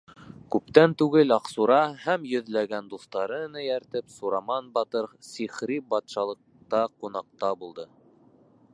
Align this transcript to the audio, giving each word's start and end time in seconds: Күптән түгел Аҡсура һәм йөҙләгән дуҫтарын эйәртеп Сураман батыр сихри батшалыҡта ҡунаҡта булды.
Күптән 0.53 0.93
түгел 1.01 1.33
Аҡсура 1.35 1.77
һәм 2.05 2.25
йөҙләгән 2.29 2.89
дуҫтарын 2.93 3.59
эйәртеп 3.65 4.09
Сураман 4.15 4.73
батыр 4.79 5.13
сихри 5.29 5.81
батшалыҡта 5.95 6.85
ҡунаҡта 6.97 7.55
булды. 7.65 7.89